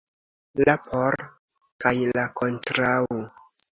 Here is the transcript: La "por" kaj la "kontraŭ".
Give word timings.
La 0.69 0.73
"por" 0.85 1.17
kaj 1.85 1.93
la 2.19 2.23
"kontraŭ". 2.41 2.95